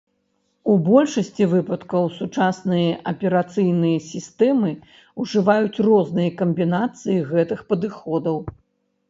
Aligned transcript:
У 0.71 0.75
большасці 0.85 1.43
выпадкаў 1.51 2.07
сучасныя 2.19 2.95
аперацыйныя 3.11 3.97
сістэмы 4.07 4.71
ужываюць 5.25 5.81
розныя 5.91 6.35
камбінацыі 6.41 7.21
гэтых 7.31 7.59
падыходаў. 7.71 8.37